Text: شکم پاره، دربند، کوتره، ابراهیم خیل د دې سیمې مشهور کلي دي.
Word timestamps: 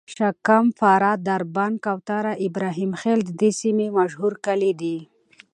شکم 0.17 0.65
پاره، 0.79 1.11
دربند، 1.27 1.75
کوتره، 1.85 2.33
ابراهیم 2.47 2.91
خیل 3.01 3.19
د 3.25 3.29
دې 3.39 3.49
سیمې 3.61 3.87
مشهور 3.97 4.33
کلي 4.45 4.71
دي. 4.81 4.97